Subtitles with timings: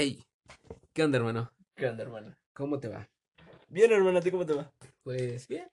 [0.00, 0.24] Ey,
[0.94, 1.52] ¿qué onda, hermano?
[1.76, 2.34] ¿Qué onda, hermano?
[2.54, 3.06] ¿Cómo te va?
[3.68, 4.72] Bien, hermano, ¿a ti cómo te va?
[5.02, 5.68] Pues bien,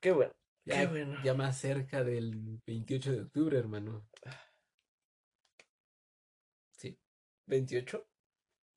[0.00, 0.32] Qué bueno.
[0.64, 1.16] ya, Qué bueno.
[1.24, 4.04] ya más cerca del 28 de octubre, hermano.
[6.76, 6.98] Sí,
[7.46, 8.04] ¿28?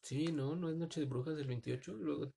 [0.03, 2.31] sí, no, no es Noche de Brujas del 28, luego...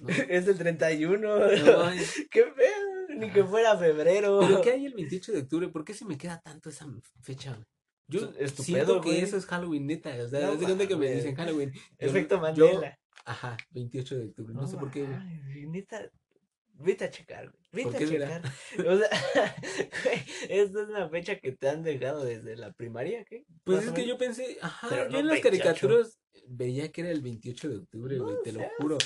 [0.02, 1.18] No, Es el 31.
[1.18, 3.08] no, es- Qué feo.
[3.18, 4.38] Ni que fuera febrero.
[4.40, 5.68] ¿Pero qué hay el 28 de octubre?
[5.68, 6.86] ¿Por qué se me queda tanto esa
[7.20, 7.58] fecha?
[8.08, 9.20] Yo Es tu siento que güey.
[9.20, 10.14] eso es Halloween, neta.
[10.24, 11.72] O sea, No que me dicen Halloween.
[11.98, 12.98] Efecto yo- Mandela.
[13.24, 14.54] ajá, 28 de octubre.
[14.54, 15.16] No, sé por qué, güey.
[15.16, 16.10] Ay, neta,
[16.74, 17.84] vete a checar, güey.
[17.84, 18.42] ¿Por Vete a será?
[18.42, 18.86] checar.
[18.86, 19.08] O sea,
[20.04, 23.44] güey, esta es una fecha que te han dejado desde la primaria, ¿qué?
[23.64, 25.64] Pues es que yo pensé, ajá, Pero yo no en las 28.
[25.64, 28.96] caricaturas veía que era el 28 de octubre, güey, te lo juro.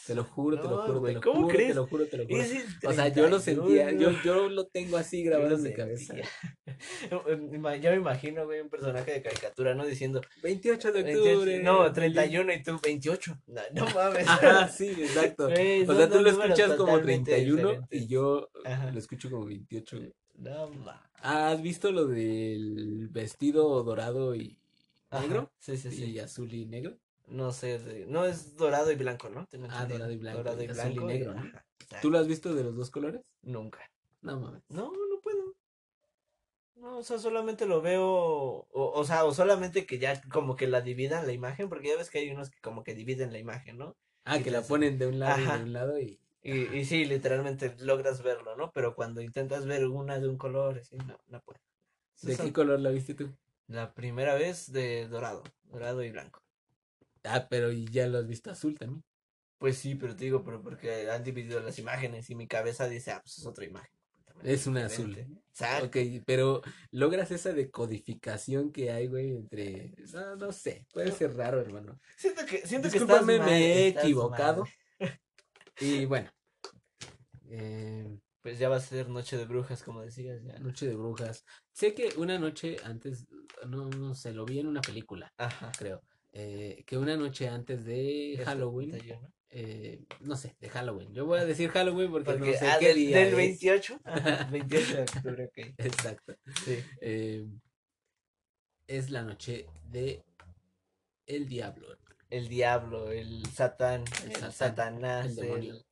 [0.00, 1.68] No Te lo juro, te lo No, juro, te lo ¿cómo juro, crees?
[1.68, 2.42] te lo juro, te lo juro.
[2.86, 4.18] O sea, yo lo sentía, yo, 31.
[4.24, 6.14] yo lo tengo así Yo grabado en mi cabeza.
[7.10, 9.84] Yo me imagino, güey, un personaje de caricatura, ¿no?
[9.86, 11.62] Diciendo 28 de 28, octubre.
[11.62, 13.38] No, feliz- 31 y tú 28.
[13.46, 14.28] No, no mames.
[14.28, 15.48] Ajá, sí, exacto.
[15.48, 18.08] Güey, O sea, tú lo escuchas como totalmente 31 y diferentes.
[18.08, 18.90] yo Ajá.
[18.90, 19.96] lo escucho como 28.
[19.98, 20.12] güey.
[20.38, 21.00] No mames.
[21.22, 24.58] ¿Has visto lo del vestido dorado y
[25.10, 25.52] Ajá, negro?
[25.58, 26.04] Sí, sí, sí.
[26.12, 26.96] Y azul y negro.
[27.30, 29.46] No sé, de- no es dorado y blanco, ¿no?
[29.46, 29.98] Tengo Ah, entendido.
[29.98, 31.06] dorado y blanco, Dorado y azul y blanco.
[31.06, 31.40] negro, ¿no?
[31.40, 31.64] ajá.
[32.02, 33.22] ¿Tú lo has visto de los dos colores?
[33.42, 33.78] Nunca.
[34.22, 34.62] No mames.
[34.68, 35.54] No, no puedo.
[36.76, 40.66] No, o sea, solamente lo veo, o, o sea, o solamente que ya como que
[40.66, 43.38] la dividan la imagen, porque ya ves que hay unos que como que dividen la
[43.38, 43.96] imagen, ¿no?
[44.24, 46.18] Ah, que la ponen de un lado y de un lado y.
[46.42, 48.70] Y, y sí, literalmente logras verlo, ¿no?
[48.72, 51.60] Pero cuando intentas ver una de un color, así, no, no puedo.
[52.22, 53.28] ¿De qué color la viste tú?
[53.68, 56.40] La primera vez de dorado, dorado y blanco.
[57.24, 59.02] Ah, pero y ya lo has visto azul también.
[59.58, 63.10] Pues sí, pero te digo, pero porque han dividido las imágenes y mi cabeza dice,
[63.12, 63.90] ah, pues es otra imagen.
[64.42, 65.14] Es una azul.
[65.50, 65.86] Exacto.
[65.86, 69.92] Ok, pero logras esa decodificación que hay, güey, entre.
[70.14, 72.00] No, no sé, puede ser raro, hermano.
[72.16, 74.62] Siento que, siento que Discúlpame, estás mal, me he estás equivocado.
[74.62, 74.70] mal.
[75.80, 76.30] Y bueno.
[77.50, 80.58] eh, Pues ya va a ser Noche de Brujas, como decías, ya.
[80.58, 81.44] noche de brujas.
[81.72, 83.26] Sé que una noche antes,
[83.66, 85.70] no, no sé, lo vi en una película, Ajá.
[85.78, 86.02] creo.
[86.32, 89.32] Eh, que una noche antes de Halloween, 31.
[89.50, 91.12] eh, no sé, de Halloween.
[91.12, 93.36] Yo voy a decir Halloween porque, Porque, no sé ah, qué del, día del es.
[93.36, 94.00] 28.
[94.04, 95.58] Ajá, 28 de octubre, ok.
[95.78, 96.34] Exacto.
[96.64, 96.78] Sí.
[97.00, 97.46] Eh,
[98.86, 100.24] es la noche de
[101.26, 101.96] el diablo.
[102.28, 105.74] El diablo, el satán, El satanás, el demonio.
[105.74, 105.84] el,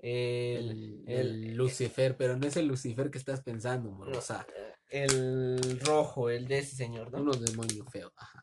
[0.00, 4.20] El, el- el Lucifer, pero no es el Lucifer que estás pensando, moro, no, o
[4.22, 4.46] sea,
[4.90, 7.18] el rojo, el de ese señor, ¿no?
[7.22, 8.12] unos demonios feos.
[8.16, 8.42] Ajá.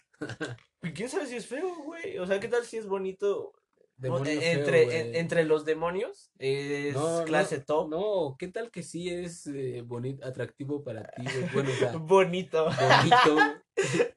[0.95, 2.17] Quién sabe si es feo, güey.
[2.19, 3.53] O sea, ¿qué tal si es bonito?
[3.95, 7.89] Demonio eh, feo, entre, en- entre los demonios, es No, no, clase top.
[7.89, 9.49] No, ¿qué tal que sí es
[9.85, 11.23] bonito, atractivo para ti?
[11.53, 12.65] Bueno, o sea, Bonito.
[12.65, 13.62] bonito.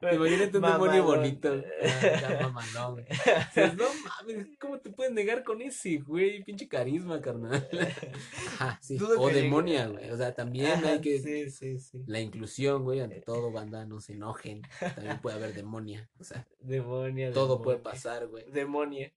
[0.01, 1.61] Imagínate un demonio bonito.
[1.83, 3.05] Ah, ya mamalón, güey.
[3.07, 6.43] Dices, no mames, ¿cómo te puedes negar con ese, güey?
[6.43, 7.67] Pinche carisma, carnal.
[8.59, 8.97] Ajá, sí.
[8.97, 10.11] Dudo O llegue- demonia, güey.
[10.11, 11.19] O sea, también Ajá, hay que.
[11.19, 12.03] Sí, sí, sí.
[12.05, 14.61] La inclusión, güey, ante todo, banda, no se enojen.
[14.79, 16.09] También puede haber demonia.
[16.19, 17.31] O sea, Demonia.
[17.33, 18.45] todo puede pasar, güey.
[18.51, 19.11] Demonia.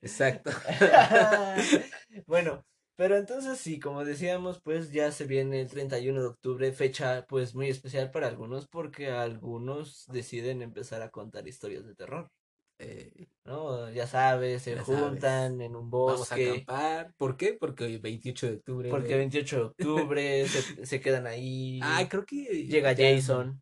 [0.00, 0.50] Exacto.
[2.26, 2.64] bueno,
[2.96, 7.54] pero entonces sí, como decíamos, pues ya se viene el 31 de octubre, fecha pues
[7.54, 12.30] muy especial para algunos porque algunos deciden empezar a contar historias de terror,
[12.78, 13.88] Eh, ¿no?
[13.92, 17.14] Ya sabes, se Ya juntan en un vamos a bosque, acampar.
[17.16, 17.54] ¿Por qué?
[17.54, 18.90] Porque hoy 28 de octubre.
[18.90, 19.18] porque güey.
[19.20, 22.66] 28 de octubre se, se quedan ahí, Ah, creo que.
[22.66, 23.60] llega ya- Jason.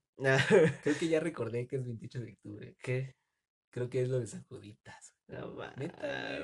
[0.83, 2.77] Creo que ya recordé que es 28 de octubre.
[2.83, 3.15] ¿Qué?
[3.71, 5.12] Creo que es lo de San Juditas.
[5.29, 5.91] No mames,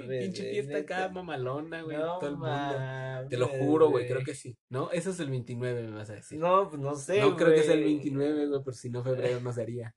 [0.08, 1.96] pinche fiesta acá, mamalona, güey.
[1.96, 3.28] No todo el mundo.
[3.28, 4.56] Te lo juro, güey, creo que sí.
[4.70, 4.90] ¿No?
[4.90, 6.38] Eso es el 29, me vas a decir.
[6.38, 7.94] No, pues no sé, No creo que sea el güey.
[7.94, 9.94] 29, güey, por si no febrero no sería.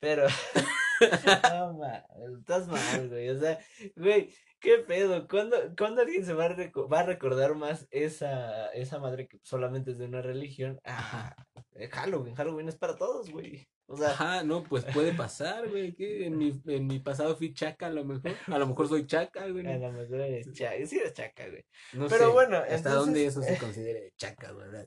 [0.00, 0.26] Pero,
[1.52, 3.30] no mames, estás mal, güey.
[3.30, 3.58] O sea,
[3.96, 4.30] güey,
[4.60, 5.26] ¿qué pedo?
[5.28, 6.56] ¿Cuándo, cuándo alguien se va a,
[6.92, 10.80] va a recordar más esa, esa madre que solamente es de una religión?
[10.84, 11.34] Ah,
[11.74, 13.68] eh, Halloween, Halloween es para todos, güey.
[13.90, 15.94] O sea, Ajá, no, pues puede pasar, güey.
[15.94, 18.32] que En mi, en mi pasado fui chaca, a lo mejor.
[18.46, 19.66] A lo mejor soy chaca, güey.
[19.66, 21.64] a lo mejor eres chaca, sí eres chaca, güey.
[21.94, 24.86] No Pero sé bueno, hasta entonces- dónde eso se considere chaca, ¿verdad?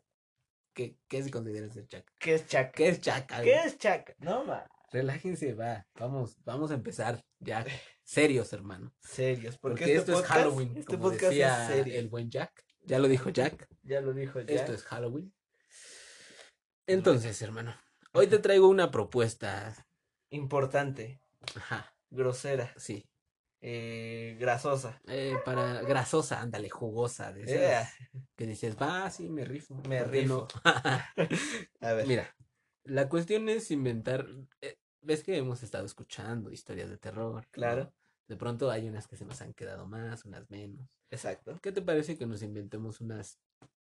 [0.74, 2.14] ¿Qué, ¿Qué se considera ser chaca?
[2.20, 2.72] ¿Qué es chaca?
[2.72, 3.42] ¿Qué es chaca?
[3.42, 4.14] ¿Qué es chaca?
[4.20, 4.68] No mames.
[4.92, 5.88] Relájense, va.
[5.96, 7.66] Vamos, vamos a empezar ya.
[8.04, 8.94] Serios, hermano.
[9.00, 10.78] Serios, porque, Porque, este esto podcast, es Halloween.
[10.78, 12.00] Este como podcast decía es serio.
[12.00, 12.66] el buen Jack.
[12.84, 13.68] Ya lo dijo Jack.
[13.84, 14.56] Ya lo dijo ya.
[14.56, 15.34] Esto es Halloween.
[16.88, 17.76] Entonces, hermano,
[18.14, 19.74] hoy te traigo una propuesta.
[20.30, 21.22] Importante,
[21.56, 23.08] Ajá, grosera, sí.
[23.62, 25.02] eh, grasosa.
[25.08, 27.32] Eh, para grasosa, ándale, jugosa.
[27.34, 27.94] De esas Ea.
[28.36, 29.76] Que dices, va, sí, me rifo.
[29.88, 30.48] Me ¿por qué no?"
[31.82, 32.08] A ver.
[32.08, 32.36] Mira,
[32.84, 34.28] la cuestión es inventar.
[34.62, 37.36] eh, Ves que hemos estado escuchando historias de terror.
[37.44, 37.48] ¿no?
[37.52, 37.92] Claro.
[38.28, 40.88] De pronto hay unas que se nos han quedado más, unas menos.
[41.10, 41.60] Exacto.
[41.62, 43.38] ¿Qué te parece que nos inventemos unas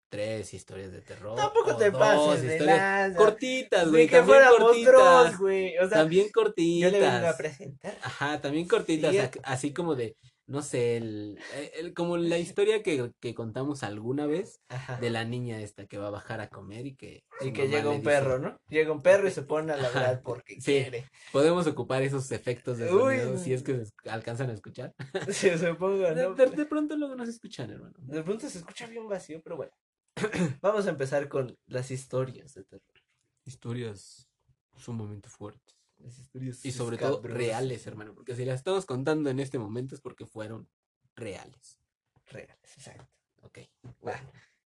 [0.08, 1.34] tres historias de terror?
[1.36, 3.16] Tampoco te pases de lanza.
[3.18, 4.06] cortitas, güey.
[4.06, 4.92] que También fuéramos cortitas.
[4.92, 5.78] Dross, güey.
[5.78, 7.36] O sea, También yo le vengo a cortitas.
[7.36, 7.98] presentar.
[8.02, 10.16] Ajá, también cortitas, Sí, así como de,
[10.46, 14.96] no sé, el, eh, el- como la historia que, que contamos alguna vez Ajá.
[15.00, 17.82] de la niña esta que va a bajar a comer y que Y que llega
[17.84, 18.56] le un dice, perro, ¿no?
[18.68, 20.72] Llega un perro y se pone a ladrar Ajá, porque sí.
[20.82, 21.08] quiere.
[21.32, 24.94] Podemos ocupar esos efectos de Uy, sonido si es que se alcanzan a escuchar.
[25.30, 26.34] Se supongo, De, ¿no?
[26.34, 27.94] de- de pronto luego nos escuchan, hermano.
[27.98, 29.72] De pronto se escucha bien vacío, pero bueno.
[30.62, 33.02] Vamos a empezar con las historias de terror.
[33.44, 34.28] Historias
[34.76, 35.75] sumamente fuertes.
[35.98, 38.14] Las historias Y sobre todo reales, hermano.
[38.14, 40.68] Porque si las estamos contando en este momento es porque fueron
[41.14, 41.80] reales.
[42.26, 43.08] Reales, exacto.
[43.42, 43.58] Ok.
[44.06, 44.20] Va.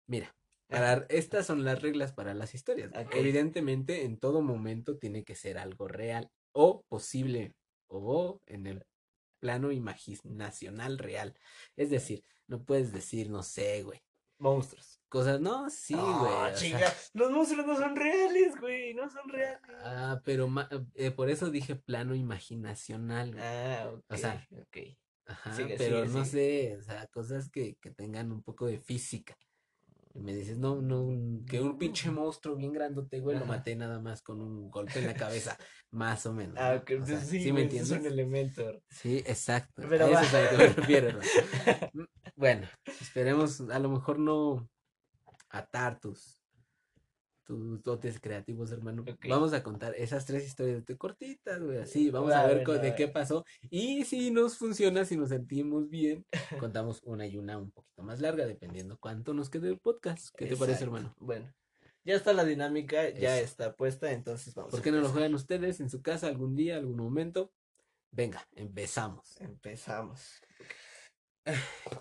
[0.07, 0.35] Mira,
[0.69, 2.91] para, estas son las reglas para las historias.
[3.13, 7.55] Evidentemente, en todo momento tiene que ser algo real o posible
[7.89, 8.87] o en el
[9.41, 11.37] plano imaginacional real.
[11.77, 14.01] Es decir, no puedes decir, no sé, güey.
[14.39, 15.00] Monstruos.
[15.11, 16.33] Cosas, no, sí, güey.
[16.33, 16.95] Ah, o sea.
[17.15, 18.95] Los monstruos no son reales, güey.
[18.95, 19.59] No son reales.
[19.85, 23.37] ah, pero ma- eh, por eso dije plano imaginacional.
[23.39, 24.05] Ah, ok.
[24.09, 24.77] O sea, ok.
[25.27, 26.71] Ajá, sigue, pero sigue, no sigue.
[26.71, 29.37] sé, o sea, cosas que, que tengan un poco de física.
[30.13, 34.01] Y me dices, no, no, que un pinche monstruo bien grandote, güey, lo maté nada
[34.01, 35.57] más con un golpe en la cabeza,
[35.93, 36.57] más o menos.
[36.59, 36.83] Ah, ok.
[36.83, 38.13] O sea, entonces sí, ¿sí me güey, es un entiendes?
[38.13, 38.83] elemento.
[38.89, 39.83] Sí, exacto.
[39.89, 41.19] Pero a eso es a lo que me refiero.
[41.95, 42.05] Mm,
[42.37, 42.69] Bueno,
[43.01, 44.69] esperemos a lo mejor no
[45.51, 46.41] atar tus,
[47.45, 49.05] tus dotes creativos, hermano.
[49.29, 52.95] Vamos a contar esas tres historias de cortitas, güey, así, vamos Va, a ver de
[52.95, 53.45] qué pasó.
[53.69, 56.25] Y si nos funciona, si nos sentimos bien,
[56.59, 60.35] contamos una y una un poquito más larga, dependiendo cuánto nos quede el podcast.
[60.37, 61.15] ¿Qué te parece, hermano?
[61.19, 61.53] Bueno,
[62.05, 64.71] ya está la dinámica, ya está puesta, entonces vamos.
[64.71, 67.53] ¿Por qué no lo juegan ustedes en su casa algún día, algún momento?
[68.13, 69.41] Venga, empezamos.
[69.41, 70.41] Empezamos.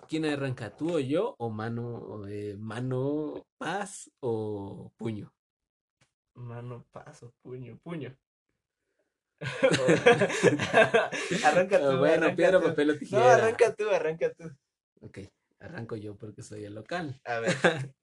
[0.08, 1.34] ¿Quién arranca, tú o yo?
[1.38, 5.32] ¿O mano, o, eh, mano, paz o puño?
[6.34, 8.16] Mano, paso, puño, puño.
[11.44, 11.98] arranca tú.
[11.98, 12.66] Bueno, arranca piedra, tú.
[12.66, 14.50] papel o No, arranca tú, arranca tú.
[15.00, 15.18] Ok,
[15.60, 17.20] arranco yo porque soy el local.
[17.24, 17.54] A ver.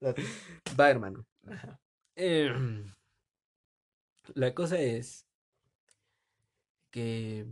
[0.80, 1.26] Va, hermano.
[1.48, 1.80] Ajá.
[2.16, 2.92] Em,
[4.34, 5.26] la cosa es
[6.92, 7.46] que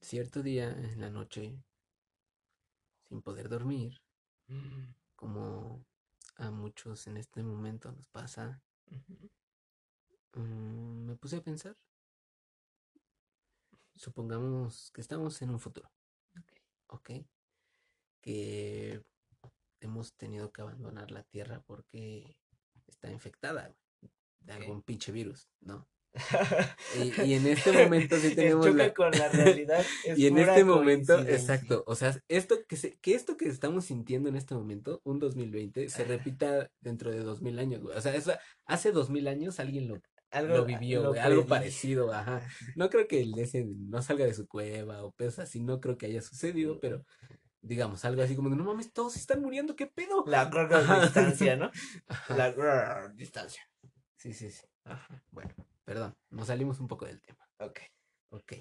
[0.00, 1.58] cierto día en la noche,
[3.08, 4.00] sin poder dormir,
[5.16, 5.84] como
[6.36, 8.62] a muchos en este momento nos pasa,
[10.34, 11.76] mm, me puse a pensar.
[13.96, 15.90] Supongamos que estamos en un futuro,
[16.86, 17.10] ¿ok?
[18.20, 19.02] Que
[19.80, 22.36] hemos tenido que abandonar la Tierra porque
[22.86, 23.74] está infectada
[24.40, 25.88] de algún pinche virus, ¿no?
[26.96, 28.94] Y, y en este momento sí El tenemos choque la...
[28.94, 32.96] con la realidad es Y en pura este momento, exacto, o sea, esto que, se-
[33.00, 37.58] que esto que estamos sintiendo en este momento, un 2020, se repita dentro de 2000
[37.58, 37.96] años, güey.
[37.96, 38.32] O sea, eso-
[38.66, 42.42] hace 2000 años alguien lo, Algo, lo vivió, lo güey, algo parecido, ajá.
[42.76, 45.96] No creo que el ese no salga de su cueva o cosas así, no creo
[45.98, 47.04] que haya sucedido, pero
[47.60, 50.24] digamos, algo así como de, no mames, todos se están muriendo, ¿qué pedo?
[50.26, 51.70] La distancia, ¿no?
[52.06, 52.36] Ajá.
[52.36, 53.62] La distancia.
[54.16, 54.64] Sí, sí, sí.
[54.84, 55.22] Ajá.
[55.32, 55.54] Bueno,
[55.88, 57.48] perdón, nos salimos un poco del tema.
[57.60, 57.80] Ok.
[58.28, 58.52] Ok.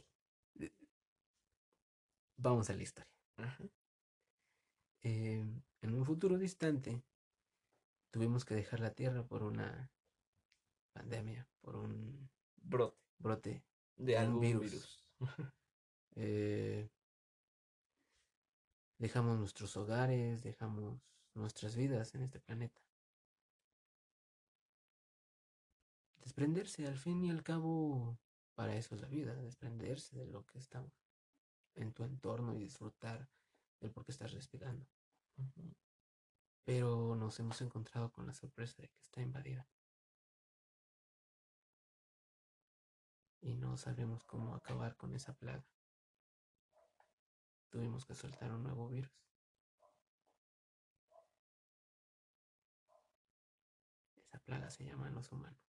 [2.37, 3.11] Vamos a la historia.
[3.35, 3.65] Ajá.
[5.03, 5.45] eh,
[5.81, 7.03] en un futuro distante
[8.11, 9.91] tuvimos que dejar la Tierra por una
[10.93, 13.63] pandemia, por un Brote brote.
[13.97, 14.61] de Un algún virus.
[14.61, 15.05] virus.
[16.15, 16.89] eh,
[18.99, 20.97] dejamos nuestros hogares, dejamos
[21.33, 22.81] nuestras vidas en este planeta.
[26.27, 28.19] Desprenderse, al fin y al cabo,
[28.53, 30.85] para eso es la vida, desprenderse de lo que está
[31.75, 33.29] en tu entorno y disfrutar
[33.79, 34.85] del por qué estás respirando.
[36.65, 39.65] Pero nos hemos encontrado con la sorpresa de que está invadida.
[43.39, 45.65] Y no sabemos cómo acabar con esa plaga.
[47.69, 49.15] Tuvimos que soltar un nuevo virus.
[54.17, 55.66] Esa plaga se llama los humanos.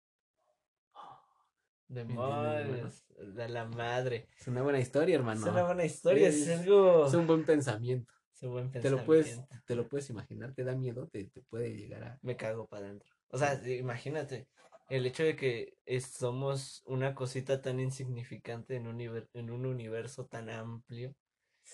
[1.89, 4.27] Demonios, de la madre.
[4.41, 5.41] Es una buena historia, hermano.
[5.41, 7.07] Es una buena historia, es, Es- algo.
[7.07, 8.13] Es un buen pensamiento.
[8.35, 9.65] es un buen Te lo puedes, pensamiento.
[9.67, 12.19] te lo puedes imaginar, te da miedo, te, te puede llegar a.
[12.23, 13.09] Me cago para adentro.
[13.31, 14.47] O sea, imagínate,
[14.91, 20.27] el hecho de que es- somos una cosita tan insignificante en un, en un universo
[20.27, 21.15] tan amplio.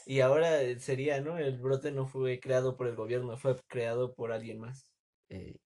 [0.07, 1.39] Y ahora sería, ¿no?
[1.39, 4.87] El brote no fue creado por el gobierno, fue creado por alguien más.
[5.29, 5.57] eh,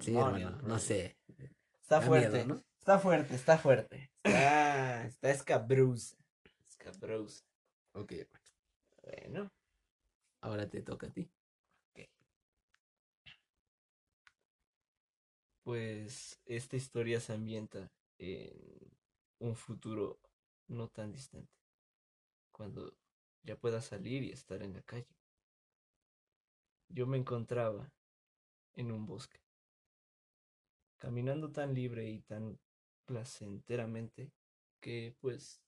[0.00, 1.16] sí, hermano, no sé.
[1.82, 2.62] Está da fuerte, miedo, ¿no?
[2.86, 4.12] Está fuerte, está fuerte.
[4.22, 6.16] Está, está escabrosa.
[6.68, 7.44] Escabrosa.
[7.94, 8.12] Ok,
[9.02, 9.50] Bueno,
[10.40, 11.28] ahora te toca a ti.
[15.64, 18.52] pues esta historia se ambienta en
[19.40, 20.20] un futuro
[20.68, 21.50] no tan distante.
[22.52, 22.96] Cuando
[23.42, 25.08] ya pueda salir y estar en la calle.
[26.88, 27.90] Yo me encontraba
[28.74, 29.40] en un bosque,
[30.98, 32.56] caminando tan libre y tan
[33.06, 34.32] placenteramente
[34.80, 35.62] que pues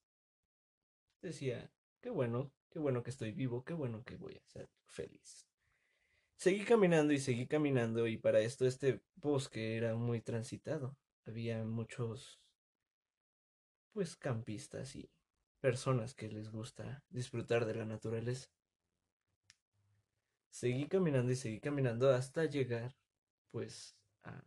[1.22, 5.46] decía, qué bueno, qué bueno que estoy vivo, qué bueno que voy a ser feliz.
[6.36, 10.96] Seguí caminando y seguí caminando y para esto este bosque era muy transitado.
[11.26, 12.40] Había muchos,
[13.92, 15.10] pues, campistas y
[15.60, 18.48] personas que les gusta disfrutar de la naturaleza.
[20.50, 22.94] Seguí caminando y seguí caminando hasta llegar,
[23.50, 24.44] pues, a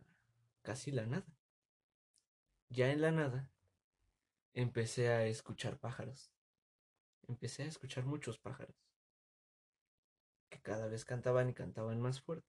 [0.62, 1.26] casi la nada.
[2.74, 3.50] Ya en la nada,
[4.54, 6.32] empecé a escuchar pájaros.
[7.28, 8.74] Empecé a escuchar muchos pájaros
[10.48, 12.48] que cada vez cantaban y cantaban más fuerte.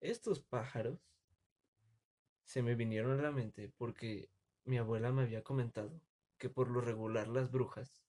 [0.00, 0.98] Estos pájaros
[2.44, 4.30] se me vinieron a la mente porque
[4.64, 6.00] mi abuela me había comentado
[6.38, 8.02] que por lo regular las brujas,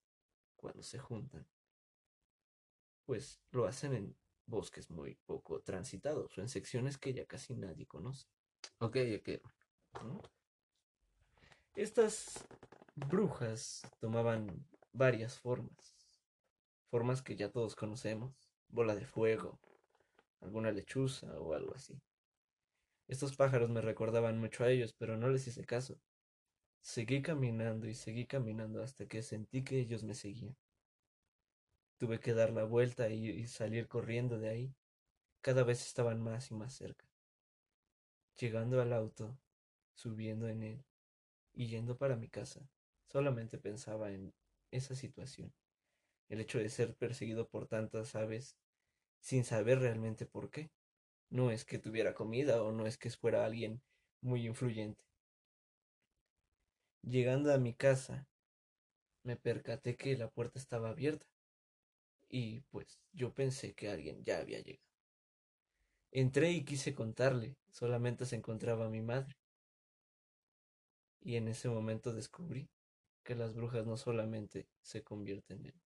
[0.55, 1.45] cuando se juntan,
[3.03, 7.86] pues lo hacen en bosques muy poco transitados o en secciones que ya casi nadie
[7.86, 8.27] conoce.
[8.77, 9.29] Ok, ok.
[10.05, 10.38] ¿no?
[11.76, 12.46] Estas
[12.96, 15.96] brujas tomaban varias formas,
[16.90, 19.60] formas que ya todos conocemos, bola de fuego,
[20.42, 22.02] alguna lechuza o algo así.
[23.08, 26.00] Estos pájaros me recordaban mucho a ellos, pero no les hice caso.
[26.82, 30.56] Seguí caminando y seguí caminando hasta que sentí que ellos me seguían.
[31.98, 34.76] Tuve que dar la vuelta y, salir corriendo de ahí.
[35.42, 37.06] Cada vez estaban más y más cerca.
[38.38, 39.38] Llegando al auto,
[39.94, 40.88] subiendo en él
[41.60, 42.62] y yendo para mi casa,
[43.10, 44.34] solamente pensaba en
[44.72, 45.54] esa situación.
[46.30, 48.56] El hecho de ser perseguido por tantas aves
[49.20, 50.72] sin saber realmente por qué.
[51.30, 53.82] No es que tuviera comida o no es que fuera alguien
[54.22, 55.04] muy influyente.
[57.01, 58.25] Llegando a mi casa,
[59.24, 61.28] me percaté que la puerta estaba abierta
[62.30, 64.88] y pues yo pensé que alguien ya había llegado.
[66.12, 69.38] Entré y quise contarle, solamente se encontraba mi madre.
[71.22, 72.70] Y en ese momento descubrí
[73.24, 75.82] que las brujas no solamente se convierten en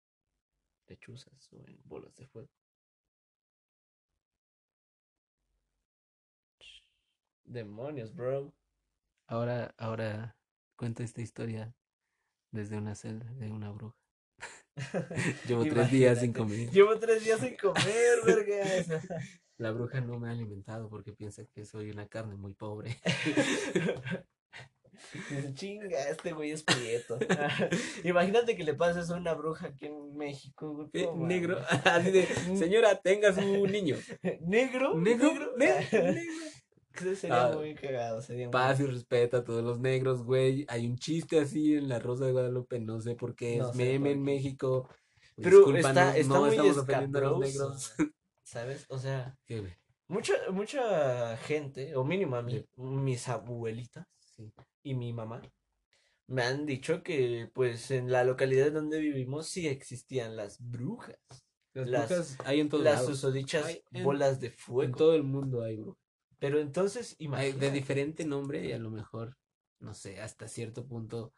[0.88, 2.50] lechuzas o en bolas de fuego.
[7.44, 8.54] Demonios, bro.
[9.28, 10.38] Ahora, ahora
[10.76, 11.76] cuenta esta historia
[12.52, 13.98] desde una celda de una bruja.
[15.48, 16.70] Llevo tres días sin comer.
[16.72, 19.02] Llevo tres días sin comer, verga.
[19.58, 22.98] La bruja no me ha alimentado porque piensa que soy una carne muy pobre.
[25.30, 27.18] Dice, chinga, este güey es prieto.
[28.04, 30.90] Imagínate que le pases a una bruja aquí en México, güey.
[30.94, 32.26] Eh, negro, así de,
[32.58, 33.96] señora, tenga su niño.
[34.42, 34.96] ¿Negro?
[34.96, 36.24] Negro, ne- negro.
[36.96, 40.64] Eso Sería Ah, muy cagado, sería muy- Paz y respeto a todos los negros, güey.
[40.70, 43.76] Hay un chiste así en La Rosa de Guadalupe, no sé por qué No es
[43.76, 44.22] meme en.
[44.24, 44.88] México.
[45.36, 47.94] Pero está, está no muy estamos ofendiendo a los negros.
[48.44, 48.86] ¿Sabes?
[48.90, 49.36] O sea,
[50.08, 54.06] mucha, mucha gente, o mínimo a mí, mis abuelitas
[54.36, 54.52] Sí.
[54.84, 55.42] Y mi mamá,
[56.28, 61.18] me han dicho que pues en la localidad donde vivimos sí existían las brujas.
[61.74, 64.96] Las, Las- brujas hay en todos las susodichas en- bolas de En fuego.
[64.98, 66.02] todo el mundo hay brujas.
[66.40, 67.72] Pero entonces, Hay de imagínate.
[67.72, 69.38] diferente nombre y a lo mejor,
[69.80, 71.34] no sé, hasta cierto punto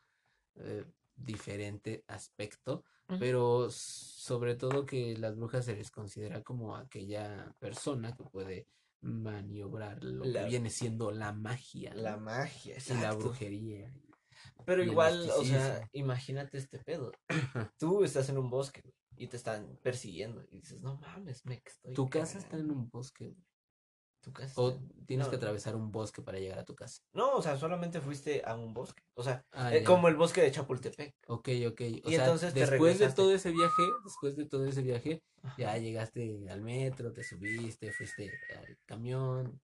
[0.55, 0.85] eh,
[1.15, 2.83] diferente aspecto,
[3.19, 8.67] pero sobre todo que las brujas se les considera como aquella persona que puede
[9.05, 12.01] maniobrar lo La- que viene siendo la magia, ¿no?
[12.01, 13.93] La magia, y la brujería.
[14.65, 17.11] Pero y igual, o sea, imagínate este pedo.
[17.77, 18.81] Tú estás en un bosque
[19.15, 22.73] y te están persiguiendo y dices, no mames, me estoy Tu casa está en cagando".
[22.73, 23.45] un bosque, güey,
[24.25, 24.73] Tu casa o
[25.05, 27.03] tienes no, que atravesar un bosque para llegar a tu casa.
[27.13, 29.03] No, o sea, solamente fuiste a un bosque.
[29.13, 31.15] O sea, Ah, eh, como el bosque de Chapultepec.
[31.27, 31.81] Ok, ok.
[31.81, 35.21] O Y sea, entonces te después de todo ese viaje, después de todo ese viaje,
[35.59, 39.61] ya llegaste al metro, te subiste, fuiste al camión,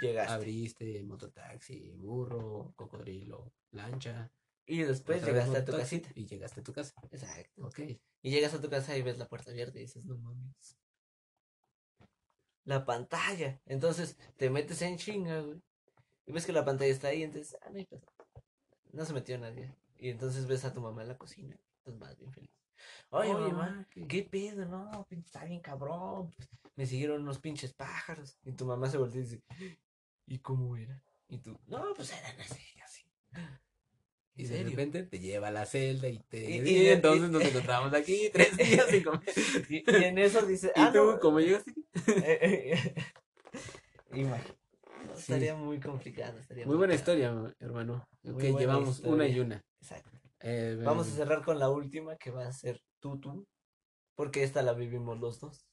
[0.00, 0.32] Llegaste.
[0.32, 4.32] Abriste mototaxi, burro, cocodrilo, lancha.
[4.66, 6.08] Y después llegaste a tu casita.
[6.14, 6.94] Y llegaste a tu casa.
[7.10, 7.66] Exacto.
[7.66, 7.80] Ok.
[8.22, 10.78] Y llegas a tu casa y ves la puerta abierta y dices, no mames.
[12.64, 13.60] La pantalla.
[13.66, 15.60] Entonces te metes en chinga, güey.
[16.26, 18.02] Y ves que la pantalla está ahí, entonces, ah, no hay pedo.
[18.92, 19.70] No se metió nadie.
[19.98, 21.56] Y entonces ves a tu mamá en la cocina.
[21.78, 22.50] Entonces vas bien feliz.
[23.10, 24.06] Oye, mamá, ¿qué?
[24.06, 24.64] ¿qué pedo?
[24.66, 26.30] No, pinche, está bien cabrón.
[26.36, 28.38] pues, me siguieron unos pinches pájaros.
[28.44, 29.42] Y tu mamá se voltea y dice,
[30.26, 31.00] ¿y cómo era?
[31.28, 33.02] Y tú, no, pues eran así, así.
[34.36, 36.50] Y ¿En de repente te lleva a la celda y te...
[36.50, 38.86] Y- Y, y- entonces y- nos encontramos aquí tres días.
[39.70, 41.83] Y, y en eso dice, ¿Y ah, tú no, cómo llegaste aquí?
[44.12, 44.58] Imagínate.
[45.16, 46.38] Estaría muy complicado.
[46.38, 48.08] Estaría Muy buena historia, hermano.
[48.22, 49.64] Muy Ok, buena llevamos una y una.
[49.80, 50.10] Exacto.
[50.40, 53.46] Eh, Vamos a ven, cerrar con la última que va a ser tú.
[54.14, 55.66] Porque esta la vivimos los dos.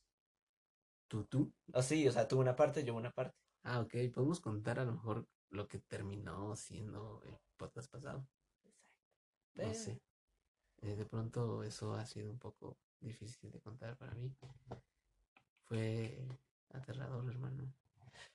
[1.08, 1.52] ¿Tú, tú?
[1.74, 3.38] Ah, sí, o sea, tú una parte, yo una parte.
[3.64, 3.94] Ah, ok.
[4.14, 8.20] Podemos contar a lo mejor lo que terminó siendo el podcast pasado.
[8.20, 8.28] No
[9.54, 10.02] Pero- sé.
[10.84, 14.34] Eh, de pronto eso ha sido un poco difícil de contar para mí.
[15.72, 16.18] Fue
[16.74, 17.74] aterrador, hermano.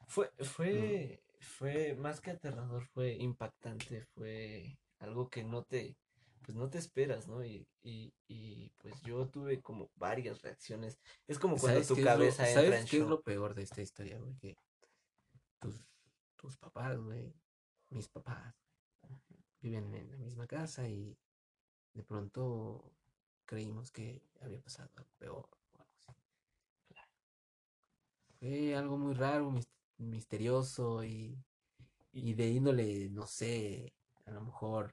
[0.07, 5.99] Fue, fue, fue más que aterrador, fue impactante, fue algo que no te,
[6.41, 7.45] pues no te esperas, ¿no?
[7.45, 10.99] Y, y, y pues yo tuve como varias reacciones.
[11.27, 13.55] Es como cuando ¿Sabes tu es lo- cabeza entra ¿Sabes en qué es lo peor
[13.55, 14.35] de esta historia, güey?
[14.39, 14.57] Que
[15.61, 15.85] tus,
[16.37, 17.35] tus papás, güey,
[17.91, 18.55] mis papás,
[19.61, 21.15] viven en la misma casa y
[21.93, 22.95] de pronto
[23.45, 25.49] creímos que había pasado algo peor.
[28.39, 31.37] Fue algo muy raro, mis- misterioso y,
[32.13, 33.93] y de índole, no sé,
[34.27, 34.93] a lo mejor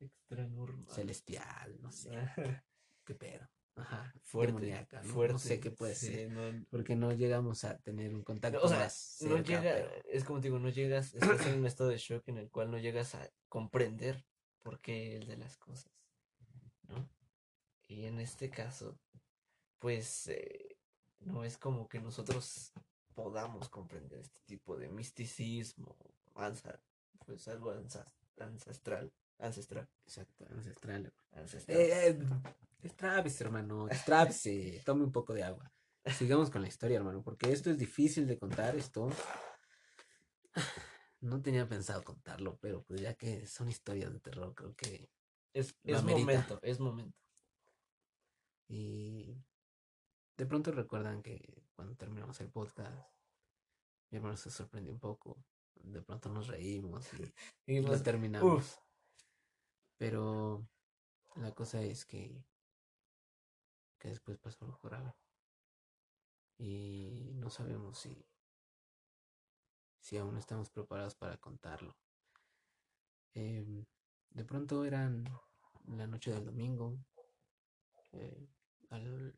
[0.00, 0.86] Extra normal.
[0.94, 2.10] celestial, no sé,
[3.04, 3.48] qué pedo.
[3.74, 5.14] Ajá, Fuerte, demoníaca, ¿no?
[5.14, 5.32] fuerte.
[5.32, 6.30] No sé qué puede sí, ser.
[6.32, 10.24] no- Porque no llegamos a tener un contacto o sea, más no llega, pero es
[10.24, 12.78] como te digo, no llegas, estás en un estado de shock en el cual no
[12.78, 14.24] llegas a comprender
[14.62, 15.90] por qué el de las cosas,
[16.88, 17.08] ¿no?
[17.88, 18.98] Y en este caso,
[19.78, 20.71] pues, eh,
[21.24, 22.72] no es como que nosotros
[23.14, 25.96] podamos comprender este tipo de misticismo,
[26.34, 26.80] ansa,
[27.26, 31.12] pues algo ansa- ancestral, ancestral, exacto, ancestral.
[31.32, 31.78] ancestral.
[31.78, 32.18] Eh, eh,
[33.40, 35.72] hermano, destrábese, tome un poco de agua.
[36.18, 39.08] Sigamos con la historia, hermano, porque esto es difícil de contar, esto
[41.20, 45.08] no tenía pensado contarlo, pero pues ya que son historias de terror, creo que
[45.54, 47.16] es, es momento, es momento.
[48.68, 49.36] y
[50.42, 53.08] de pronto recuerdan que cuando terminamos el podcast,
[54.10, 55.36] mi hermano se sorprendió un poco,
[55.76, 57.32] de pronto nos reímos y
[57.68, 58.52] Y lo terminamos.
[58.58, 58.76] uf,
[59.96, 60.66] Pero
[61.36, 62.44] la cosa es que,
[64.00, 65.14] que después pasó algo grave.
[66.58, 68.26] Y no sabemos si,
[70.00, 71.94] si aún estamos preparados para contarlo.
[73.34, 73.86] Em,
[74.30, 75.22] de pronto eran
[75.86, 76.98] la noche del domingo,
[78.10, 78.48] eh,
[78.92, 79.34] al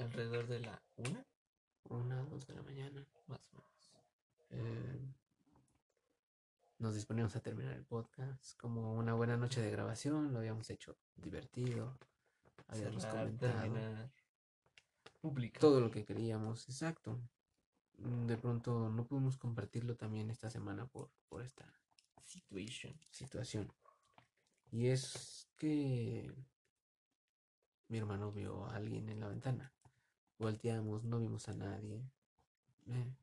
[0.00, 1.26] alrededor de la una,
[1.84, 3.06] una, dos de la mañana.
[3.26, 3.92] más o menos.
[4.50, 5.00] Eh,
[6.78, 10.96] nos disponíamos a terminar el podcast como una buena noche de grabación, lo habíamos hecho
[11.14, 11.96] divertido,
[12.68, 14.12] habíamos Cerrar, comentado terminar,
[15.20, 15.60] publicar.
[15.60, 17.20] todo lo que queríamos, exacto.
[17.98, 21.72] De pronto no pudimos compartirlo también esta semana por, por esta
[22.24, 22.98] Situation.
[23.10, 23.72] situación.
[24.70, 26.34] Y es que
[27.92, 29.70] mi hermano vio a alguien en la ventana.
[30.38, 32.02] Volteamos, no vimos a nadie.
[32.86, 33.14] eh,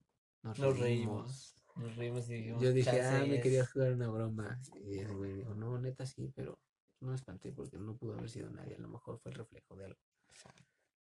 [0.43, 0.83] nos Nos reímos.
[0.83, 1.55] reímos.
[1.75, 2.61] Nos reímos y dijimos.
[2.61, 3.43] Yo dije, "Chance ah, me es".
[3.43, 4.61] querías jugar una broma.
[4.85, 6.59] Y ese güey dijo, no, neta sí, pero
[6.99, 8.75] no me espanté porque no pudo haber sido nadie.
[8.75, 9.99] A lo mejor fue el reflejo de algo.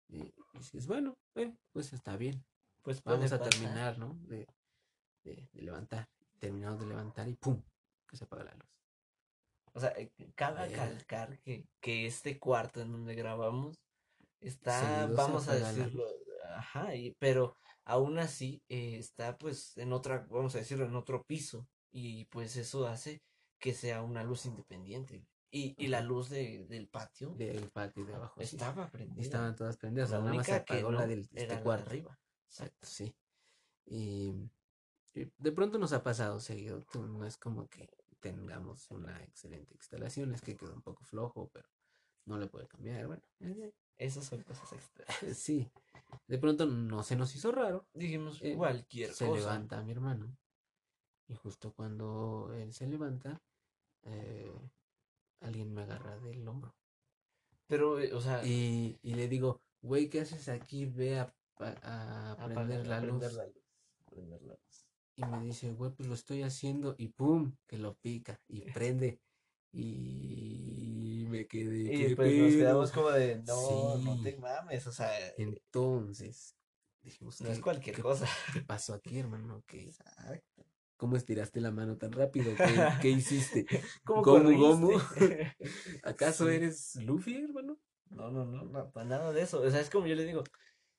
[0.09, 2.43] Y, dices, bueno, bueno, pues está bien.
[2.83, 3.53] Pues Vamos a pasar.
[3.53, 4.15] terminar, ¿no?
[4.23, 4.49] De,
[5.25, 6.09] de, de levantar.
[6.39, 7.63] Terminamos de levantar y ¡pum!
[8.07, 8.78] Que se apaga la luz.
[9.79, 13.81] O sea, eh, cabe calcar que, que este cuarto en donde grabamos
[14.41, 16.05] está, Seguido vamos a decirlo,
[16.57, 21.23] ajá, y, pero aún así eh, está pues en otra, vamos a decirlo, en otro
[21.23, 21.69] piso.
[21.93, 23.23] Y pues eso hace
[23.61, 25.25] que sea una luz independiente.
[25.53, 28.41] Y, y la luz de, del patio Del patio de abajo.
[28.41, 28.57] sí.
[28.57, 29.23] estaba prendida.
[29.23, 30.11] Estaban todas prendidas.
[30.11, 31.91] La nada más se única que apagó la no del era este la de cuarto.
[31.91, 32.19] arriba.
[32.49, 33.15] Exacto, sí.
[33.87, 34.35] Y,
[35.15, 36.85] y de pronto nos ha pasado seguido.
[36.95, 37.89] No es como que
[38.21, 41.69] tengamos una excelente instalación, es que quedó un poco flojo, pero
[42.27, 43.07] no le puede cambiar.
[43.07, 43.23] Bueno,
[43.97, 45.09] Esas son cosas extras.
[45.39, 45.71] sí.
[46.27, 47.87] De pronto no se nos hizo raro.
[47.95, 49.41] Dijimos eh, cualquier se cosa.
[49.41, 50.37] levanta mi hermano.
[51.27, 53.43] Y justo cuando él se levanta,
[54.05, 54.51] eh,
[55.41, 56.75] alguien me agarra del hombro.
[57.67, 60.87] Pero, eh, o sea, Y, y le digo, güey, ¿qué haces aquí?
[60.87, 63.09] Ve a, a apagar- prender la luz.
[63.19, 63.65] prender la luz.
[64.07, 64.88] prender la luz.
[65.19, 66.95] Y me dice, güey, pues lo estoy haciendo.
[66.97, 69.21] Y pum, que lo pica y prende.
[69.73, 71.93] Y me quedé.
[71.95, 76.55] Y ¿qué pues nos quedamos como de, no, no te mames, o sea, Entonces,
[77.03, 78.27] dijimos, no es ¿qué, cualquier qué- cosa.
[78.53, 79.63] qué pasó aquí, hermano?
[79.67, 80.65] ¿Qué, Exacto.
[80.97, 82.53] ¿Cómo estiraste la mano tan rápido?
[82.57, 82.57] ¿Qué,
[83.03, 83.67] qué hiciste?
[84.05, 84.99] ¿Cómo Gomu, Gomu.
[86.03, 86.55] ¿Acaso Sí.
[86.55, 87.79] eres Luffy, hermano?
[88.11, 89.61] No, no, no, no, para nada de eso.
[89.61, 90.43] O sea, es como yo le digo,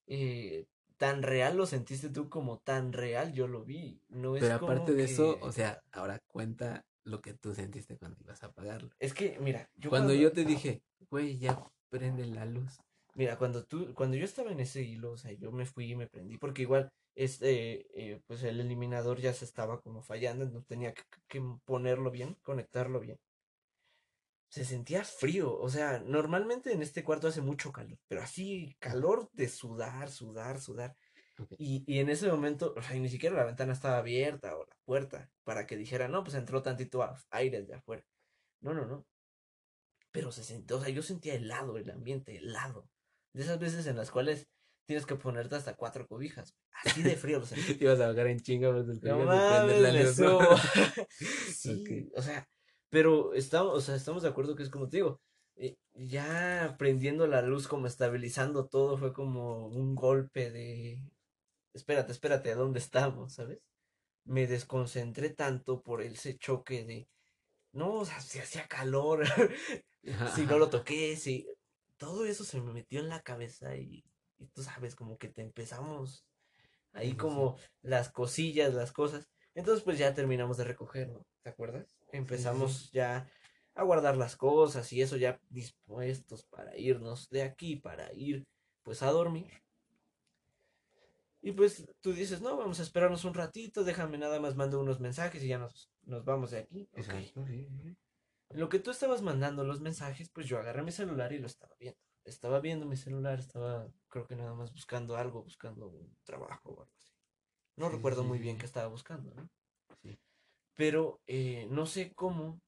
[0.08, 0.68] eh,
[1.00, 4.02] tan real lo sentiste tú como tan real yo lo vi.
[4.10, 7.98] No es Pero aparte como de eso, o sea, ahora cuenta lo que tú sentiste
[7.98, 8.92] cuando ibas a apagarlo.
[9.00, 12.80] Es que, mira, yo Cuando yo te dije, güey, ya prende la luz.
[13.16, 15.96] Mira, cuando tú, cuando yo estaba en ese hilo, o sea, yo me fui y
[15.96, 20.68] me prendí, porque igual, este, eh, pues el eliminador ya se estaba como fallando, entonces
[20.68, 23.18] tenía que, que ponerlo bien, conectarlo bien.
[24.50, 29.30] Se sentía frío, o sea, normalmente en este cuarto hace mucho calor, pero así, calor
[29.34, 30.96] de sudar, sudar, sudar.
[31.58, 34.76] Y, y en ese momento, o sea, ni siquiera la ventana estaba abierta o la
[34.86, 38.04] puerta para que dijera, no, pues entró tantito aire de afuera.
[38.62, 39.06] No, no, no.
[40.12, 42.90] Pero se sentía, o sea, yo sentía helado, el ambiente helado.
[43.34, 44.48] De esas veces en las cuales
[44.88, 46.56] tienes que ponerte hasta cuatro cobijas.
[46.84, 47.78] Así de frío lo sentí.
[47.84, 50.40] Ibas a bajar en chinga No cobijas y prender la mames, me ¿no?
[50.40, 50.40] subo.
[51.54, 52.50] Sí, o sea,
[52.90, 55.22] pero estamos, o sea, estamos de acuerdo que es como te digo,
[55.56, 61.04] eh, ya prendiendo la luz, como estabilizando todo, fue como un golpe de,
[61.74, 63.34] espérate, espérate, ¿a dónde estamos?
[63.34, 63.60] ¿Sabes?
[64.26, 67.10] Me desconcentré tanto por ese choque de,
[67.74, 69.26] no, o sea, si hacía calor,
[70.36, 71.48] si no lo toqué, si,
[71.98, 74.04] todo eso se me metió en la cabeza y,
[74.38, 76.26] y tú sabes, como que te empezamos
[76.94, 77.18] ahí Sí, sí, sí.
[77.18, 79.30] como las cosillas, las cosas.
[79.56, 81.26] Entonces pues ya terminamos de recoger, ¿no?
[81.44, 81.99] ¿Te acuerdas?
[82.12, 83.30] Empezamos ya
[83.76, 88.46] a guardar las cosas y eso ya dispuestos para irnos de aquí, para ir
[88.84, 89.52] pues a dormir.
[91.42, 95.00] Y pues tú dices, no, vamos a esperarnos un ratito, déjame nada más mando unos
[95.00, 96.90] mensajes y ya nos, nos vamos de aquí.
[96.94, 97.98] Exacto, sí, sí, sí.
[98.50, 101.48] En lo que tú estabas mandando los mensajes, pues yo agarré mi celular y lo
[101.48, 102.00] estaba viendo.
[102.26, 106.82] Estaba viendo mi celular, estaba creo que nada más buscando algo, buscando un trabajo o
[106.82, 107.14] algo así.
[107.78, 109.50] No Sí, recuerdo muy bien qué estaba buscando, ¿no?
[110.02, 110.20] Sí.
[110.80, 112.62] Pero eh, no sé cómo,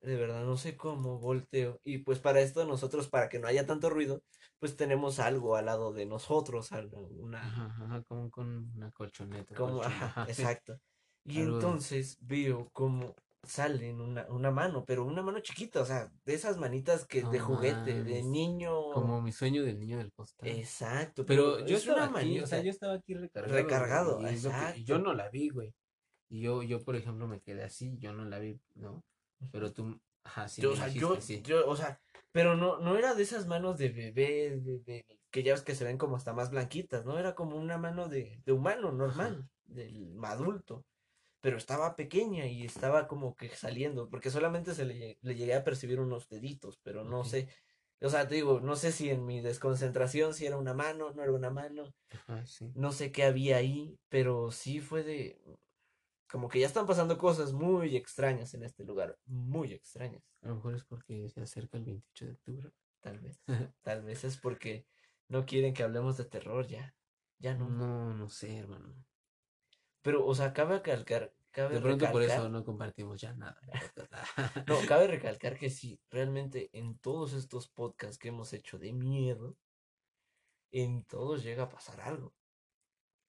[0.00, 1.80] de verdad no sé cómo volteo.
[1.82, 4.22] Y pues para esto nosotros, para que no haya tanto ruido,
[4.60, 9.56] pues tenemos algo al lado de nosotros, algo, una, Ajá, ajá, como con una colchoneta.
[9.56, 10.78] como, ajá, exacto.
[11.24, 15.84] Y Algo- entonces veo como sale en una, una mano, pero una mano chiquita, o
[15.84, 18.92] sea, de esas manitas que de juguete, de niño.
[18.92, 20.48] Como mi sueño del niño del postal.
[20.50, 23.54] Exacto, Pero pero yo es estaba una aquí, o sea, yo estaba aquí recargado.
[23.56, 24.80] Recargado, güey, exacto.
[24.84, 25.74] yo no la vi, güey.
[26.30, 29.02] Y yo, yo, por ejemplo, me quedé así, yo no la vi, ¿no?
[29.52, 31.42] Pero tú, ajá, sí Yo, me o sea, yo, sí.
[31.42, 32.00] yo, o sea,
[32.32, 35.74] pero no, no era de esas manos de bebé, de, de- que ya ves que
[35.74, 37.18] se ven como hasta más blanquitas, ¿no?
[37.18, 40.84] Era como una mano de, de humano normal, del adulto.
[41.40, 45.64] Pero estaba pequeña y estaba como que saliendo, porque solamente se le, le llegué a
[45.64, 47.48] percibir unos deditos, pero no sé.
[48.00, 51.22] O sea, te digo, no sé si en mi desconcentración si era una mano, no
[51.22, 52.70] era una mano, Ajá, sí.
[52.74, 55.40] no sé qué había ahí, pero sí fue de,
[56.30, 60.22] como que ya están pasando cosas muy extrañas en este lugar, muy extrañas.
[60.42, 62.70] A lo mejor es porque se acerca el 28 de octubre.
[63.00, 63.40] Tal vez.
[63.82, 64.86] Tal vez es porque
[65.28, 66.94] no quieren que hablemos de terror ya.
[67.38, 67.68] Ya no.
[67.68, 68.94] No, no sé, hermano.
[70.02, 73.60] Pero, o sea, cabe recalcar, cabe De pronto por eso recalcar, no compartimos ya nada.
[74.68, 79.56] no, cabe recalcar que sí, realmente en todos estos podcasts que hemos hecho de miedo,
[80.70, 82.32] en todos llega a pasar algo.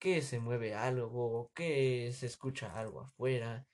[0.02, 3.66] Que se mueve algo, que se escucha algo afuera,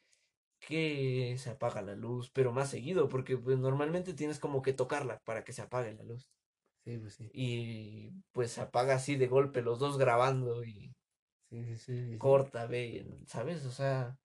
[0.59, 5.19] que se apaga la luz, pero más seguido, porque pues normalmente tienes como que tocarla
[5.25, 6.27] para que se apague la luz.
[6.83, 7.29] Sí, pues sí.
[7.33, 10.91] Y pues se apaga así de golpe, los dos grabando y
[11.49, 13.65] Sí, sí, corta, ve, ¿sabes?
[13.65, 14.17] O sea,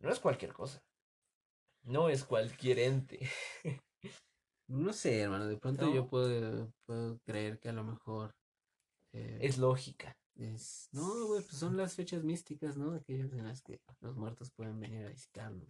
[0.00, 0.80] no es cualquier cosa.
[1.84, 3.20] No es cualquier ente.
[4.70, 5.46] No sé, hermano.
[5.46, 5.94] De pronto ¿No?
[5.94, 8.32] yo puedo, puedo creer que a lo mejor
[9.14, 10.12] eh, Es lógica.
[10.38, 12.92] Es- No, güey, pues son las fechas místicas, ¿no?
[12.94, 15.68] Aquellas en las que los muertos pueden venir a visitarnos.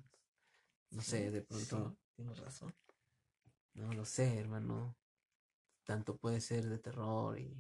[0.91, 2.73] No sé, de pronto, sí, tienes razón.
[3.75, 4.95] no lo sé, hermano.
[5.85, 7.55] Tanto puede ser de terror y,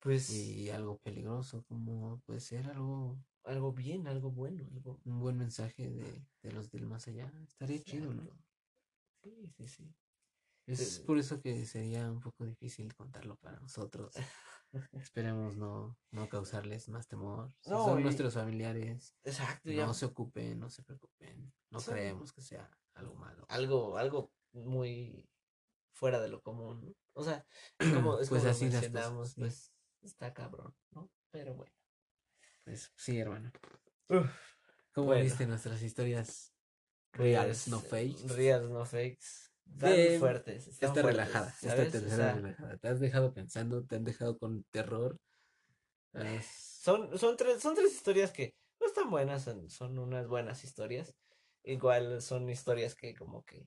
[0.00, 5.36] Pues y algo peligroso, como puede ser algo, algo bien, algo bueno, algo un buen
[5.38, 7.30] mensaje de, de los del más allá.
[7.46, 8.22] Estaría chido, ¿no?
[9.22, 9.94] Sí, sí, sí.
[10.66, 14.14] Es por eso que sería un poco difícil contarlo para nosotros.
[14.92, 17.52] Esperemos no, no causarles más temor.
[17.60, 19.86] Si No, son y- nuestros familiares, Exacto, ya.
[19.86, 21.52] no se ocupen, no se preocupen.
[21.70, 23.44] No creemos que sea algo malo.
[23.48, 25.28] Algo, algo muy
[25.92, 26.94] fuera de lo común, ¿no?
[27.14, 27.44] O sea,
[27.78, 31.10] es como, es Pues como lo así mencionamos, pues está cabrón, ¿no?
[31.30, 31.72] Pero bueno.
[32.64, 33.50] Pues sí, hermano.
[34.08, 34.30] Uf,
[34.92, 35.24] ¿Cómo bueno.
[35.24, 36.54] viste nuestras historias
[37.12, 38.28] reales, pues, no fakes?
[38.34, 39.51] Reals, no fakes.
[39.74, 40.68] Están Bien, fuertes.
[40.68, 41.88] Están Está fuertes, relajada, ¿sabes?
[41.88, 42.76] O tercera sea, relajada.
[42.78, 45.16] Te has dejado pensando, te han dejado con terror.
[46.14, 46.46] Has-
[46.82, 51.14] Son, son, tres, son tres historias que no están buenas, son, son unas buenas historias.
[51.64, 53.66] Igual son historias que como que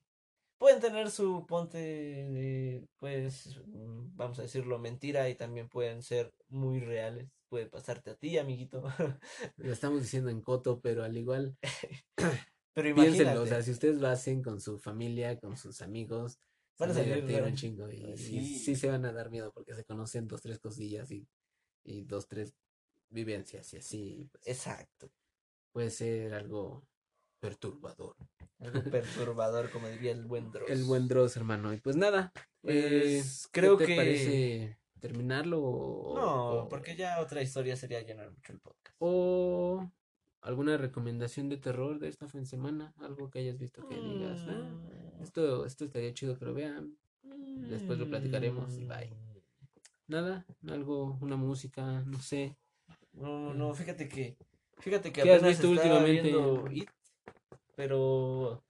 [0.58, 3.58] pueden tener su ponte de, pues,
[4.14, 7.28] vamos a decirlo, mentira y también pueden ser muy reales.
[7.48, 8.82] Puede pasarte a ti, amiguito.
[9.56, 11.56] Lo estamos diciendo en coto, pero al igual,
[12.76, 16.84] Pero piénsenlo, o sea, si ustedes lo hacen con su familia, con sus amigos, se
[16.84, 18.76] Van a salir un chingo y, y Sí.
[18.76, 21.26] se van a dar miedo porque se conocen dos, tres cosillas y,
[21.84, 22.52] y dos, tres
[23.08, 25.10] vivencias y así, pues, Exacto.
[25.72, 26.86] puede ser algo
[27.40, 28.14] perturbador.
[28.58, 28.82] Algo
[29.30, 30.68] perturbador, como diría el buen Dross.
[30.68, 31.72] El buen Dross, hermano.
[31.72, 32.30] Y pues nada,
[32.62, 37.74] eh, Pues, ¿qué creo te que- parece terminarlo o, No, o- porque ya otra historia
[37.76, 38.96] sería llenar mucho el podcast.
[38.98, 39.90] o
[40.46, 42.94] alguna recomendación de terror de esta fin de semana?
[42.98, 46.96] Algo que hayas visto que digas, "Ah, Mm, esto, esto estaría chido que lo vean.
[47.68, 49.10] después lo platicaremos y bye.
[50.08, 52.56] Nada, algo, una música, no sé.
[53.14, 54.36] No, no, fíjate que,
[54.78, 56.30] fíjate que ¿Qué has visto estaba últimamente?
[56.30, 56.88] viendo It,
[57.74, 58.62] pero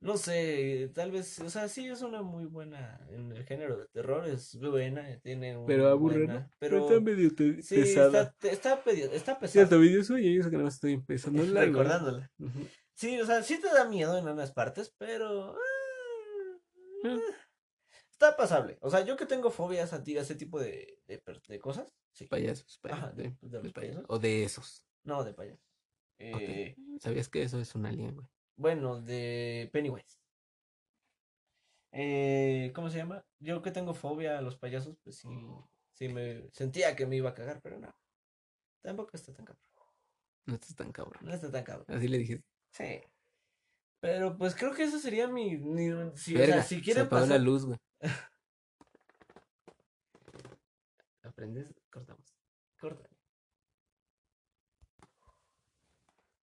[0.00, 3.86] no sé, tal vez, o sea, sí es una muy buena en el género de
[3.88, 5.96] terror, es buena, tiene una Pero
[6.40, 6.50] ¿no?
[6.58, 7.30] pero medio
[7.62, 11.64] sí, está, está, pedi- está Cierto, video suyo y eso que no estoy empezando a
[11.64, 12.30] recordándola.
[12.38, 12.66] Ujú.
[12.94, 15.58] Sí, o sea, sí te da miedo en unas partes, pero ah,
[17.04, 17.16] Ah.
[18.10, 18.76] está pasable.
[18.80, 21.58] O sea, yo que tengo fobias a ti, a ese tipo de, de, per- de
[21.60, 22.26] cosas, sí.
[22.26, 24.04] Payasos, Ajá, payasos, de, de- de de los payasos.
[24.08, 24.84] O de esos.
[25.04, 25.64] No, de payasos.
[26.20, 26.40] Ok.
[26.40, 28.26] Eh, ¿Sabías que eso es un alien, güey?
[28.58, 30.18] Bueno, de Pennywise.
[31.92, 33.24] Eh, ¿cómo se llama?
[33.38, 35.28] Yo que tengo fobia a los payasos, pues sí,
[35.94, 37.94] sí me sentía que me iba a cagar, pero no.
[38.82, 39.64] Tampoco está tan cabrón.
[40.46, 41.24] No estás tan cabrón.
[41.24, 41.86] No está tan cabrón.
[41.96, 42.42] Así le dije.
[42.72, 43.00] Sí.
[44.00, 47.04] Pero pues creo que eso sería mi, mi si, o Verga, sea, si se quieren
[47.04, 47.78] la pasar, luz, güey.
[51.22, 51.72] ¿Aprendes?
[51.90, 52.34] Cortamos.
[52.80, 53.08] corta.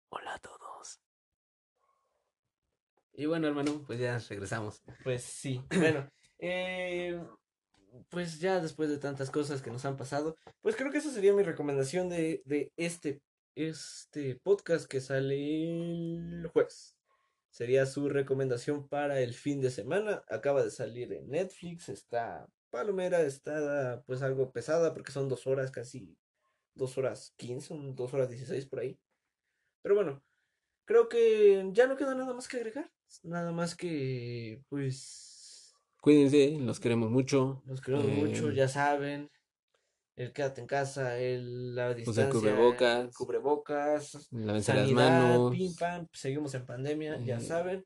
[0.10, 0.59] Hola a todos.
[3.20, 4.82] Y bueno, hermano, pues ya regresamos.
[5.04, 5.62] Pues sí.
[5.76, 7.22] Bueno, eh,
[8.08, 11.34] pues ya después de tantas cosas que nos han pasado, pues creo que esa sería
[11.34, 13.22] mi recomendación de, de este,
[13.56, 16.96] este podcast que sale el jueves.
[17.50, 20.24] Sería su recomendación para el fin de semana.
[20.30, 25.72] Acaba de salir en Netflix, está palomera, está pues algo pesada porque son dos horas,
[25.72, 26.16] casi
[26.74, 28.98] dos horas quince, dos horas dieciséis por ahí.
[29.82, 30.24] Pero bueno,
[30.86, 32.90] creo que ya no queda nada más que agregar.
[33.24, 37.62] Nada más que, pues, Cuídense, los queremos mucho.
[37.66, 39.30] los queremos mucho, Eh, ya saben.
[40.16, 43.06] El quédate en casa, el la distancia, cubrebocas.
[43.06, 45.52] el cubrebocas, las manos.
[45.56, 47.86] pim pam, seguimos en pandemia, ya Eh, saben.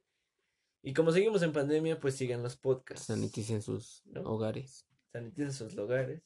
[0.81, 3.05] Y como seguimos en pandemia, pues sigan los podcasts.
[3.05, 4.21] Saniticen sus ¿no?
[4.23, 4.85] hogares.
[5.11, 6.23] Saniticen sus lugares.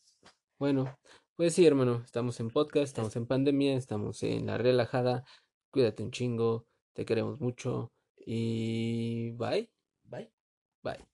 [0.57, 0.97] Bueno,
[1.35, 5.23] pues sí, hermano, estamos en podcast, estamos en pandemia, estamos en la relajada.
[5.71, 7.91] Cuídate un chingo, te queremos mucho
[8.27, 9.69] y bye,
[10.09, 10.31] Bye.
[10.83, 11.07] bye.